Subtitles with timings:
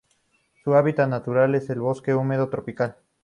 [0.63, 2.97] Su hábitat natural es el bosque húmedo tropical.